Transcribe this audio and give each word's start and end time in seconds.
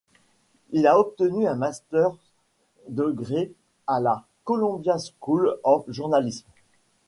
Il 0.71 0.87
a 0.87 0.97
obtenu 0.99 1.45
un 1.45 1.53
master's 1.53 2.15
degree 2.89 3.53
à 3.85 3.99
la 3.99 4.25
Columbia 4.45 4.95
School 4.97 5.59
of 5.63 5.85
Journalism. 5.89 6.47